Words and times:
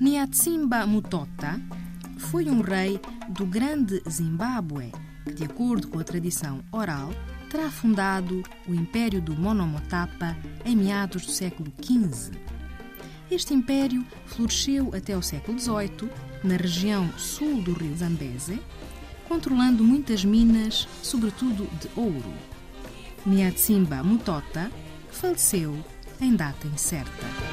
Niatsimba 0.00 0.86
Mutota 0.86 1.60
foi 2.18 2.48
um 2.48 2.60
rei 2.60 3.00
do 3.30 3.44
grande 3.44 4.00
Zimbábue 4.08 4.92
que, 5.24 5.32
de 5.32 5.44
acordo 5.44 5.88
com 5.88 5.98
a 5.98 6.04
tradição 6.04 6.62
oral, 6.70 7.12
terá 7.50 7.68
fundado 7.68 8.44
o 8.68 8.74
Império 8.74 9.20
do 9.20 9.34
Monomotapa 9.34 10.36
em 10.64 10.76
meados 10.76 11.26
do 11.26 11.32
século 11.32 11.72
XV. 11.82 12.30
Este 13.28 13.52
império 13.52 14.06
floresceu 14.26 14.94
até 14.94 15.16
o 15.16 15.22
século 15.22 15.58
XVIII 15.58 16.08
na 16.44 16.56
região 16.56 17.10
sul 17.18 17.60
do 17.60 17.72
rio 17.72 17.96
Zambeze, 17.96 18.62
controlando 19.26 19.82
muitas 19.82 20.24
minas, 20.24 20.86
sobretudo 21.02 21.68
de 21.80 21.88
ouro. 21.96 22.32
Niatsimba 23.26 24.04
Mutota 24.04 24.70
faleceu 25.10 25.76
em 26.20 26.36
data 26.36 26.68
incerta. 26.68 27.47